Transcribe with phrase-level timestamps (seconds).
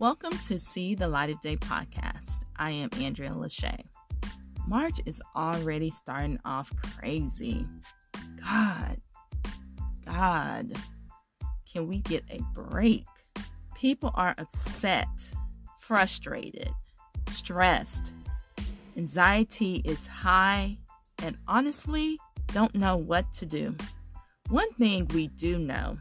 [0.00, 2.40] Welcome to See the Light of Day podcast.
[2.56, 3.84] I am Andrea Lachey.
[4.66, 7.66] March is already starting off crazy.
[8.42, 8.96] God,
[10.06, 10.72] God,
[11.70, 13.04] can we get a break?
[13.74, 15.34] People are upset,
[15.78, 16.70] frustrated,
[17.28, 18.10] stressed.
[18.96, 20.78] Anxiety is high,
[21.22, 22.18] and honestly,
[22.54, 23.76] don't know what to do.
[24.48, 25.98] One thing we do know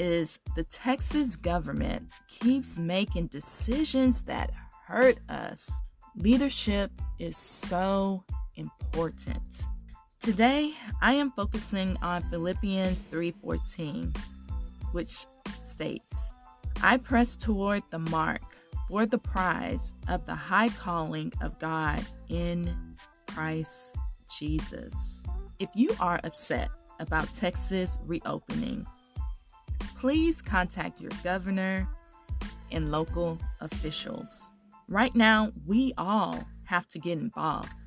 [0.00, 4.50] is the Texas government keeps making decisions that
[4.86, 5.82] hurt us.
[6.16, 8.24] Leadership is so
[8.56, 9.62] important.
[10.18, 10.72] Today,
[11.02, 14.14] I am focusing on Philippians 3:14,
[14.92, 15.26] which
[15.62, 16.32] states,
[16.82, 18.42] "I press toward the mark
[18.88, 22.96] for the prize of the high calling of God in
[23.28, 23.96] Christ
[24.38, 25.22] Jesus."
[25.58, 28.86] If you are upset about Texas reopening,
[30.00, 31.86] please contact your governor
[32.72, 34.48] and local officials.
[34.88, 37.82] Right now, we all have to get involved.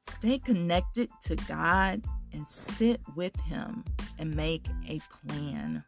[0.00, 3.84] Stay connected to God and sit with Him
[4.18, 5.84] and make a plan.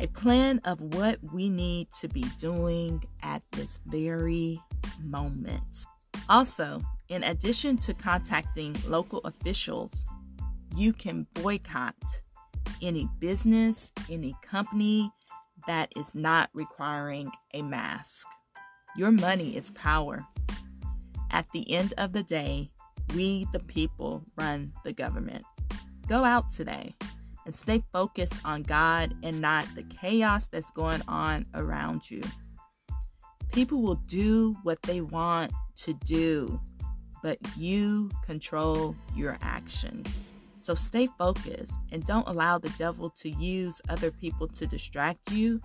[0.00, 4.58] A plan of what we need to be doing at this very
[4.98, 5.84] moment.
[6.30, 10.06] Also, in addition to contacting local officials,
[10.74, 11.94] you can boycott
[12.82, 15.10] any business, any company
[15.66, 18.26] that is not requiring a mask.
[18.96, 20.24] Your money is power.
[21.30, 22.70] At the end of the day,
[23.14, 25.44] we, the people, run the government.
[26.08, 26.94] Go out today
[27.44, 32.20] and stay focused on God and not the chaos that's going on around you.
[33.52, 36.60] People will do what they want to do,
[37.22, 40.32] but you control your actions.
[40.66, 45.60] So stay focused and don't allow the devil to use other people to distract you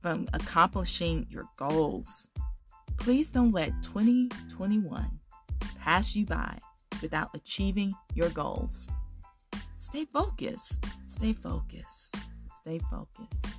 [0.00, 2.26] from accomplishing your goals.
[2.96, 5.20] Please don't let 2021
[5.78, 6.58] pass you by
[7.02, 8.88] without achieving your goals.
[9.76, 10.82] Stay focused.
[11.06, 12.16] Stay focused.
[12.50, 13.54] Stay focused.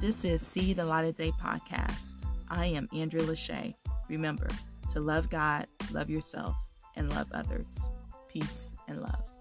[0.00, 2.22] This is See the Light of Day podcast.
[2.48, 3.74] I am Andrea Lachey.
[4.08, 4.48] Remember
[4.92, 6.56] to love God, love yourself,
[6.96, 7.90] and love others.
[8.32, 9.31] Peace and love.